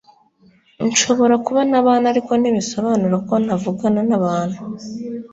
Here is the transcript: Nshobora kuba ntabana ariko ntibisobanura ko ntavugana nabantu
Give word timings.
Nshobora 0.87 1.35
kuba 1.45 1.61
ntabana 1.69 2.05
ariko 2.13 2.31
ntibisobanura 2.37 3.15
ko 3.27 3.33
ntavugana 3.43 4.01
nabantu 4.09 4.59